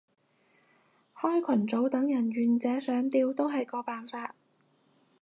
[1.15, 4.33] 開群組等人願者上釣都係個方法